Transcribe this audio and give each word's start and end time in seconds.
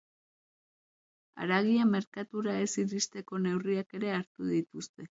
Haragia 1.43 1.87
merkatura 1.91 2.57
ez 2.65 2.73
iristeko 2.87 3.45
neurriak 3.47 3.99
ere 4.01 4.15
hartu 4.19 4.53
dituzte. 4.59 5.09